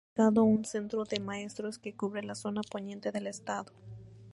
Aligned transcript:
Aquí 0.03 0.09
está 0.13 0.23
ubicado 0.29 0.43
un 0.45 0.65
Centro 0.65 1.03
de 1.05 1.19
Maestros 1.19 1.77
que 1.77 1.95
cubre 1.95 2.23
la 2.23 2.33
zona 2.33 2.61
poniente 2.63 3.11
del 3.11 3.27
estado. 3.27 3.71